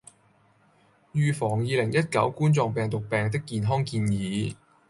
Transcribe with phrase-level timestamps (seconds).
[1.13, 4.55] 預防二零一九冠狀病毒病的健康建議